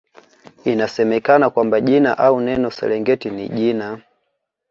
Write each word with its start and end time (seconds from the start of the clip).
Inasemekana 0.65 1.49
kwamba 1.49 1.81
jina 1.81 2.17
au 2.17 2.39
neno 2.41 2.71
Serengeti 2.71 3.29
ni 3.29 3.49
jina 3.49 4.01